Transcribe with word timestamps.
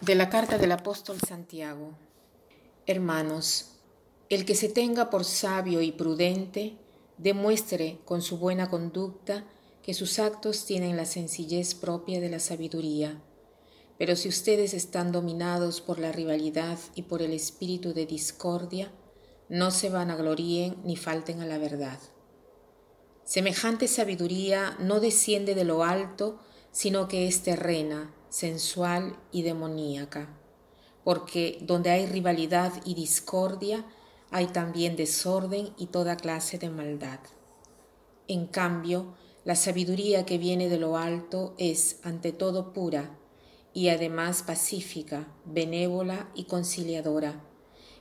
De 0.00 0.14
la 0.14 0.30
carta 0.30 0.56
del 0.56 0.72
apóstol 0.72 1.18
Santiago. 1.20 1.92
Hermanos, 2.86 3.72
el 4.30 4.46
que 4.46 4.54
se 4.54 4.70
tenga 4.70 5.10
por 5.10 5.26
sabio 5.26 5.82
y 5.82 5.92
prudente, 5.92 6.78
demuestre 7.18 7.98
con 8.06 8.22
su 8.22 8.38
buena 8.38 8.70
conducta 8.70 9.44
que 9.82 9.92
sus 9.92 10.18
actos 10.18 10.64
tienen 10.64 10.96
la 10.96 11.04
sencillez 11.04 11.74
propia 11.74 12.18
de 12.18 12.30
la 12.30 12.40
sabiduría. 12.40 13.20
Pero 13.98 14.16
si 14.16 14.30
ustedes 14.30 14.72
están 14.72 15.12
dominados 15.12 15.82
por 15.82 15.98
la 15.98 16.12
rivalidad 16.12 16.78
y 16.94 17.02
por 17.02 17.20
el 17.20 17.34
espíritu 17.34 17.92
de 17.92 18.06
discordia, 18.06 18.90
no 19.50 19.70
se 19.70 19.90
vanagloríen 19.90 20.78
ni 20.82 20.96
falten 20.96 21.42
a 21.42 21.46
la 21.46 21.58
verdad. 21.58 21.98
Semejante 23.24 23.86
sabiduría 23.86 24.78
no 24.80 24.98
desciende 24.98 25.54
de 25.54 25.64
lo 25.64 25.84
alto, 25.84 26.40
sino 26.72 27.06
que 27.06 27.28
es 27.28 27.42
terrena, 27.42 28.14
sensual 28.30 29.16
y 29.32 29.42
demoníaca, 29.42 30.28
porque 31.04 31.58
donde 31.60 31.90
hay 31.90 32.06
rivalidad 32.06 32.72
y 32.84 32.94
discordia, 32.94 33.84
hay 34.30 34.46
también 34.46 34.96
desorden 34.96 35.70
y 35.76 35.86
toda 35.86 36.16
clase 36.16 36.58
de 36.58 36.70
maldad. 36.70 37.18
En 38.28 38.46
cambio, 38.46 39.14
la 39.44 39.56
sabiduría 39.56 40.24
que 40.24 40.38
viene 40.38 40.68
de 40.68 40.78
lo 40.78 40.96
alto 40.96 41.54
es, 41.58 41.98
ante 42.04 42.32
todo, 42.32 42.72
pura 42.72 43.18
y 43.72 43.88
además 43.88 44.42
pacífica, 44.42 45.28
benévola 45.44 46.30
y 46.34 46.44
conciliadora. 46.44 47.42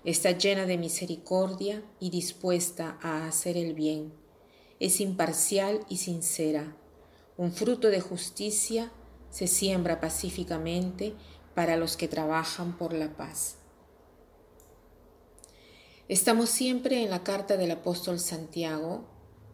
Está 0.03 0.31
llena 0.31 0.66
de 0.66 0.77
misericordia 0.77 1.83
y 2.00 2.09
dispuesta 2.09 2.97
a 3.02 3.27
hacer 3.27 3.57
el 3.57 3.73
bien. 3.73 4.13
Es 4.80 5.02
imparcial 5.02 5.81
y 5.89 5.97
sincera, 5.97 6.75
un 7.38 7.52
fruto 7.52 7.89
de 7.89 8.02
justicia 8.02 8.91
se 9.30 9.47
siembra 9.47 9.99
pacíficamente 9.99 11.13
para 11.55 11.77
los 11.77 11.97
que 11.97 12.08
trabajan 12.08 12.77
por 12.77 12.94
la 12.94 13.16
paz. 13.16 13.55
Estamos 16.08 16.49
siempre 16.49 17.03
en 17.03 17.11
la 17.11 17.23
carta 17.23 17.55
del 17.55 17.72
apóstol 17.72 18.19
Santiago 18.19 19.03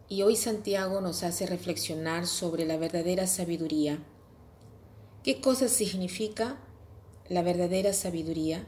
y 0.08 0.22
hoy 0.22 0.36
Santiago 0.36 1.00
nos 1.00 1.22
hace 1.22 1.46
reflexionar 1.46 2.26
sobre 2.26 2.64
la 2.64 2.76
verdadera 2.76 3.26
sabiduría. 3.26 3.98
¿Qué 5.22 5.40
cosa 5.40 5.68
significa 5.68 6.56
la 7.28 7.42
verdadera 7.42 7.92
sabiduría? 7.92 8.64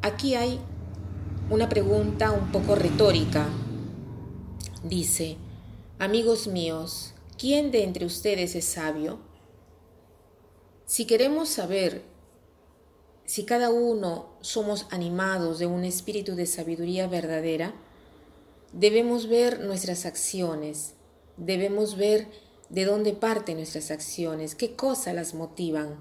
Aquí 0.00 0.34
hay 0.34 0.58
una 1.50 1.68
pregunta 1.68 2.30
un 2.30 2.50
poco 2.50 2.76
retórica. 2.76 3.48
Dice, 4.84 5.36
amigos 5.98 6.46
míos, 6.46 7.12
¿quién 7.36 7.70
de 7.72 7.84
entre 7.84 8.06
ustedes 8.06 8.54
es 8.54 8.64
sabio? 8.64 9.18
Si 10.86 11.06
queremos 11.06 11.48
saber 11.48 12.02
si 13.24 13.44
cada 13.44 13.70
uno 13.70 14.36
somos 14.40 14.86
animados 14.90 15.58
de 15.58 15.66
un 15.66 15.84
espíritu 15.84 16.34
de 16.34 16.46
sabiduría 16.46 17.06
verdadera, 17.06 17.74
debemos 18.72 19.28
ver 19.28 19.60
nuestras 19.60 20.06
acciones, 20.06 20.94
debemos 21.36 21.96
ver 21.96 22.26
de 22.68 22.84
dónde 22.84 23.12
parten 23.12 23.58
nuestras 23.58 23.90
acciones, 23.90 24.54
qué 24.54 24.74
cosa 24.74 25.12
las 25.12 25.34
motivan, 25.34 25.98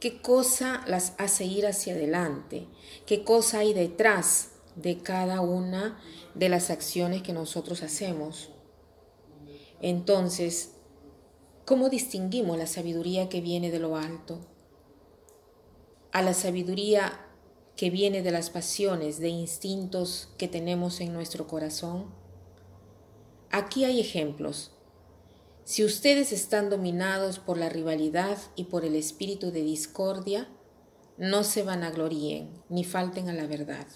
qué 0.00 0.20
cosa 0.20 0.82
las 0.86 1.12
hace 1.18 1.44
ir 1.44 1.66
hacia 1.66 1.94
adelante, 1.94 2.66
qué 3.06 3.24
cosa 3.24 3.60
hay 3.60 3.74
detrás 3.74 4.50
de 4.76 4.98
cada 4.98 5.40
una 5.40 6.00
de 6.34 6.48
las 6.48 6.70
acciones 6.70 7.22
que 7.22 7.32
nosotros 7.32 7.82
hacemos. 7.82 8.50
Entonces, 9.80 10.73
¿Cómo 11.64 11.88
distinguimos 11.88 12.58
la 12.58 12.66
sabiduría 12.66 13.30
que 13.30 13.40
viene 13.40 13.70
de 13.70 13.78
lo 13.78 13.96
alto? 13.96 14.38
A 16.12 16.20
la 16.20 16.34
sabiduría 16.34 17.24
que 17.74 17.88
viene 17.88 18.20
de 18.20 18.30
las 18.30 18.50
pasiones, 18.50 19.18
de 19.18 19.30
instintos 19.30 20.28
que 20.36 20.46
tenemos 20.46 21.00
en 21.00 21.14
nuestro 21.14 21.46
corazón. 21.46 22.12
Aquí 23.50 23.86
hay 23.86 23.98
ejemplos. 23.98 24.72
Si 25.64 25.82
ustedes 25.82 26.32
están 26.32 26.68
dominados 26.68 27.38
por 27.38 27.56
la 27.56 27.70
rivalidad 27.70 28.36
y 28.56 28.64
por 28.64 28.84
el 28.84 28.94
espíritu 28.94 29.50
de 29.50 29.62
discordia, 29.62 30.48
no 31.16 31.44
se 31.44 31.62
vanagloríen 31.62 32.50
ni 32.68 32.84
falten 32.84 33.30
a 33.30 33.32
la 33.32 33.46
verdad. 33.46 33.86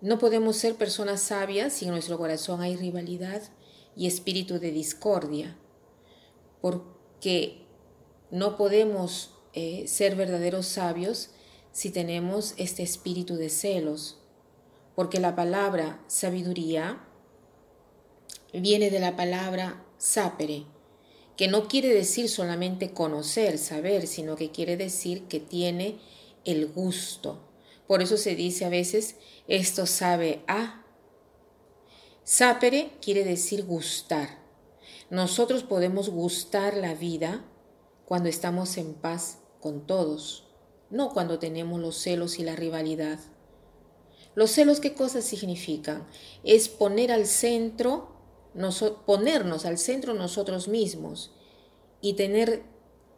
No 0.00 0.18
podemos 0.18 0.56
ser 0.56 0.76
personas 0.76 1.20
sabias 1.20 1.74
si 1.74 1.84
en 1.84 1.90
nuestro 1.90 2.16
corazón 2.16 2.62
hay 2.62 2.74
rivalidad 2.74 3.42
y 3.98 4.06
espíritu 4.06 4.60
de 4.60 4.70
discordia, 4.70 5.58
porque 6.60 7.66
no 8.30 8.56
podemos 8.56 9.34
eh, 9.54 9.88
ser 9.88 10.14
verdaderos 10.14 10.66
sabios 10.66 11.30
si 11.72 11.90
tenemos 11.90 12.54
este 12.58 12.84
espíritu 12.84 13.34
de 13.34 13.48
celos, 13.48 14.20
porque 14.94 15.18
la 15.18 15.34
palabra 15.34 16.00
sabiduría 16.06 17.04
viene 18.52 18.90
de 18.90 19.00
la 19.00 19.16
palabra 19.16 19.84
sapere, 19.98 20.64
que 21.36 21.48
no 21.48 21.66
quiere 21.66 21.88
decir 21.88 22.28
solamente 22.28 22.92
conocer, 22.92 23.58
saber, 23.58 24.06
sino 24.06 24.36
que 24.36 24.52
quiere 24.52 24.76
decir 24.76 25.24
que 25.24 25.40
tiene 25.40 25.98
el 26.44 26.68
gusto. 26.68 27.40
Por 27.88 28.00
eso 28.00 28.16
se 28.16 28.36
dice 28.36 28.64
a 28.64 28.68
veces, 28.68 29.16
esto 29.48 29.86
sabe 29.86 30.44
a 30.46 30.84
Sapere 32.30 32.90
quiere 33.00 33.24
decir 33.24 33.64
gustar. 33.64 34.28
Nosotros 35.08 35.62
podemos 35.62 36.10
gustar 36.10 36.76
la 36.76 36.92
vida 36.92 37.42
cuando 38.04 38.28
estamos 38.28 38.76
en 38.76 38.92
paz 38.92 39.38
con 39.62 39.86
todos, 39.86 40.46
no 40.90 41.08
cuando 41.14 41.38
tenemos 41.38 41.80
los 41.80 41.96
celos 41.96 42.38
y 42.38 42.44
la 42.44 42.54
rivalidad. 42.54 43.18
Los 44.34 44.50
celos, 44.50 44.78
¿qué 44.78 44.92
cosas 44.92 45.24
significan? 45.24 46.06
Es 46.44 46.68
poner 46.68 47.12
al 47.12 47.24
centro, 47.24 48.10
ponernos 49.06 49.64
al 49.64 49.78
centro 49.78 50.12
nosotros 50.12 50.68
mismos 50.68 51.32
y 52.02 52.12
tener 52.12 52.62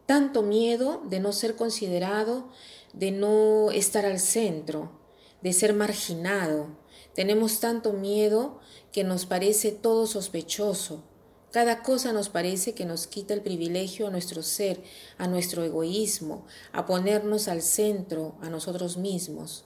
tanto 0.06 0.42
miedo 0.42 1.02
de 1.04 1.18
no 1.18 1.32
ser 1.32 1.56
considerado, 1.56 2.48
de 2.92 3.10
no 3.10 3.72
estar 3.72 4.06
al 4.06 4.20
centro, 4.20 5.00
de 5.42 5.52
ser 5.52 5.74
marginado. 5.74 6.78
Tenemos 7.14 7.60
tanto 7.60 7.92
miedo 7.92 8.60
que 8.92 9.04
nos 9.04 9.26
parece 9.26 9.72
todo 9.72 10.06
sospechoso. 10.06 11.02
Cada 11.50 11.82
cosa 11.82 12.12
nos 12.12 12.28
parece 12.28 12.74
que 12.74 12.84
nos 12.84 13.08
quita 13.08 13.34
el 13.34 13.42
privilegio 13.42 14.06
a 14.06 14.10
nuestro 14.10 14.42
ser, 14.42 14.82
a 15.18 15.26
nuestro 15.26 15.64
egoísmo, 15.64 16.46
a 16.72 16.86
ponernos 16.86 17.48
al 17.48 17.62
centro, 17.62 18.36
a 18.40 18.50
nosotros 18.50 18.96
mismos. 18.96 19.64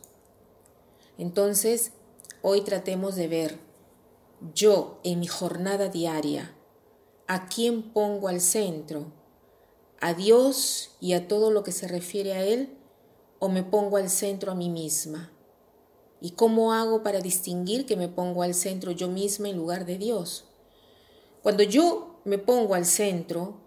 Entonces, 1.18 1.92
hoy 2.40 2.62
tratemos 2.62 3.16
de 3.16 3.28
ver, 3.28 3.58
yo 4.54 4.98
en 5.04 5.20
mi 5.20 5.26
jornada 5.26 5.88
diaria, 5.88 6.54
¿a 7.26 7.48
quién 7.48 7.92
pongo 7.92 8.28
al 8.28 8.40
centro? 8.40 9.12
¿A 10.00 10.14
Dios 10.14 10.96
y 11.00 11.12
a 11.12 11.28
todo 11.28 11.50
lo 11.50 11.64
que 11.64 11.72
se 11.72 11.86
refiere 11.86 12.32
a 12.32 12.44
Él? 12.44 12.78
¿O 13.38 13.50
me 13.50 13.62
pongo 13.62 13.98
al 13.98 14.08
centro 14.08 14.52
a 14.52 14.54
mí 14.54 14.70
misma? 14.70 15.33
¿Y 16.24 16.30
cómo 16.30 16.72
hago 16.72 17.02
para 17.02 17.20
distinguir 17.20 17.84
que 17.84 17.98
me 17.98 18.08
pongo 18.08 18.42
al 18.42 18.54
centro 18.54 18.92
yo 18.92 19.08
misma 19.08 19.50
en 19.50 19.58
lugar 19.58 19.84
de 19.84 19.98
Dios? 19.98 20.46
Cuando 21.42 21.62
yo 21.62 22.18
me 22.24 22.38
pongo 22.38 22.74
al 22.74 22.86
centro, 22.86 23.60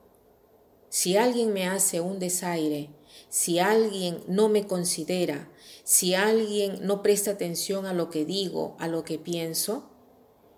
si 0.90 1.18
alguien 1.18 1.54
me 1.54 1.68
hace 1.68 2.02
un 2.02 2.18
desaire, 2.18 2.90
si 3.30 3.60
alguien 3.60 4.24
no 4.28 4.50
me 4.50 4.66
considera, 4.66 5.52
si 5.84 6.16
alguien 6.16 6.80
no 6.82 7.04
presta 7.04 7.30
atención 7.30 7.86
a 7.86 7.94
lo 7.94 8.10
que 8.10 8.26
digo, 8.26 8.76
a 8.80 8.88
lo 8.88 9.04
que 9.04 9.20
pienso, 9.20 9.92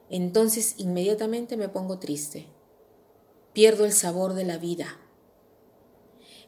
entonces 0.10 0.76
inmediatamente 0.78 1.58
me 1.58 1.68
pongo 1.68 2.00
triste. 2.00 2.48
Pierdo 3.52 3.84
el 3.84 3.92
sabor 3.92 4.36
de 4.36 4.46
la 4.46 4.58
vida. 4.58 5.02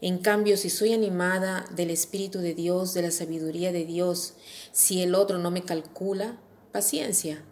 En 0.01 0.17
cambio, 0.17 0.57
si 0.57 0.71
soy 0.71 0.93
animada 0.93 1.67
del 1.75 1.91
Espíritu 1.91 2.39
de 2.39 2.55
Dios, 2.55 2.95
de 2.95 3.03
la 3.03 3.11
sabiduría 3.11 3.71
de 3.71 3.85
Dios, 3.85 4.33
si 4.71 5.03
el 5.03 5.13
otro 5.13 5.37
no 5.37 5.51
me 5.51 5.63
calcula, 5.63 6.41
paciencia. 6.71 7.45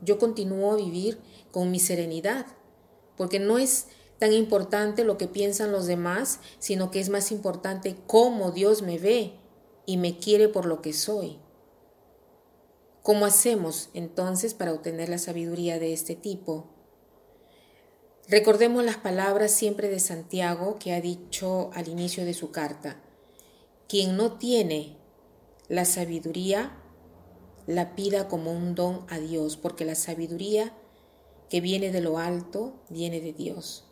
Yo 0.00 0.18
continúo 0.18 0.72
a 0.72 0.76
vivir 0.76 1.18
con 1.50 1.72
mi 1.72 1.80
serenidad, 1.80 2.46
porque 3.16 3.40
no 3.40 3.58
es 3.58 3.88
tan 4.20 4.32
importante 4.32 5.02
lo 5.02 5.18
que 5.18 5.26
piensan 5.26 5.72
los 5.72 5.86
demás, 5.86 6.38
sino 6.60 6.92
que 6.92 7.00
es 7.00 7.08
más 7.08 7.32
importante 7.32 7.96
cómo 8.06 8.52
Dios 8.52 8.82
me 8.82 8.98
ve 8.98 9.34
y 9.84 9.96
me 9.96 10.16
quiere 10.18 10.48
por 10.48 10.66
lo 10.66 10.82
que 10.82 10.92
soy. 10.92 11.38
¿Cómo 13.02 13.26
hacemos 13.26 13.90
entonces 13.94 14.54
para 14.54 14.72
obtener 14.72 15.08
la 15.08 15.18
sabiduría 15.18 15.80
de 15.80 15.92
este 15.92 16.14
tipo? 16.14 16.68
Recordemos 18.30 18.84
las 18.84 18.96
palabras 18.96 19.50
siempre 19.50 19.88
de 19.88 19.98
Santiago 19.98 20.78
que 20.78 20.92
ha 20.92 21.00
dicho 21.00 21.72
al 21.74 21.88
inicio 21.88 22.24
de 22.24 22.32
su 22.32 22.52
carta. 22.52 23.02
Quien 23.88 24.16
no 24.16 24.38
tiene 24.38 24.96
la 25.66 25.84
sabiduría, 25.84 26.78
la 27.66 27.96
pida 27.96 28.28
como 28.28 28.52
un 28.52 28.76
don 28.76 29.04
a 29.08 29.18
Dios, 29.18 29.56
porque 29.56 29.84
la 29.84 29.96
sabiduría 29.96 30.72
que 31.48 31.60
viene 31.60 31.90
de 31.90 32.02
lo 32.02 32.18
alto 32.18 32.74
viene 32.88 33.20
de 33.20 33.32
Dios. 33.32 33.84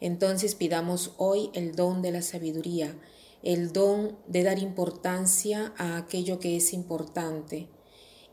Entonces 0.00 0.54
pidamos 0.54 1.12
hoy 1.18 1.50
el 1.52 1.76
don 1.76 2.00
de 2.00 2.12
la 2.12 2.22
sabiduría, 2.22 2.98
el 3.42 3.74
don 3.74 4.16
de 4.26 4.42
dar 4.42 4.58
importancia 4.58 5.74
a 5.76 5.98
aquello 5.98 6.38
que 6.38 6.56
es 6.56 6.72
importante 6.72 7.68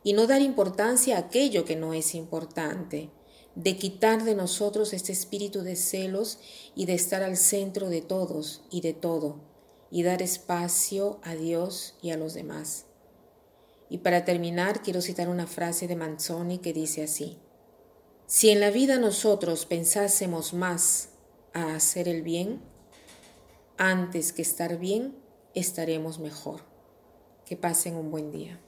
y 0.06 0.14
no 0.14 0.26
dar 0.26 0.42
importancia 0.42 1.18
a 1.18 1.20
aquello 1.20 1.66
que 1.66 1.76
no 1.76 1.94
es 1.94 2.16
importante, 2.16 3.10
de 3.56 3.78
quitar 3.78 4.24
de 4.24 4.36
nosotros 4.36 4.94
este 4.94 5.12
espíritu 5.12 5.62
de 5.62 5.76
celos 5.76 6.40
y 6.76 6.86
de 6.86 6.94
estar 6.94 7.24
al 7.24 7.38
centro 7.38 7.90
de 7.90 8.02
todos 8.02 8.64
y 8.70 8.82
de 8.82 8.94
todo, 8.94 9.40
y 9.90 10.04
dar 10.04 10.22
espacio 10.22 11.20
a 11.24 11.36
Dios 11.36 11.96
y 12.02 12.12
a 12.12 12.18
los 12.18 12.34
demás. 12.34 12.86
Y 13.90 14.00
para 14.00 14.26
terminar, 14.26 14.82
quiero 14.82 15.02
citar 15.02 15.30
una 15.30 15.48
frase 15.48 15.88
de 15.88 15.96
Manzoni 15.96 16.58
que 16.58 16.74
dice 16.74 17.04
así, 17.04 17.38
si 18.28 18.50
en 18.50 18.60
la 18.60 18.72
vida 18.72 18.98
nosotros 18.98 19.66
pensásemos 19.66 20.54
más 20.54 21.10
a 21.54 21.76
hacer 21.76 22.08
el 22.08 22.24
bien, 22.24 22.62
antes 23.78 24.34
que 24.34 24.42
estar 24.42 24.78
bien, 24.78 25.16
estaremos 25.54 26.20
mejor. 26.20 26.62
Que 27.46 27.56
pasen 27.56 27.96
un 27.96 28.10
buen 28.10 28.32
día. 28.32 28.60